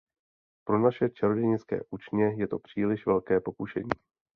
Pro 0.63 0.77
naše 0.79 1.09
čarodějnické 1.09 1.81
učně 1.89 2.33
je 2.37 2.47
to 2.47 2.59
příliš 2.59 3.05
velké 3.05 3.39
pokušení. 3.41 3.89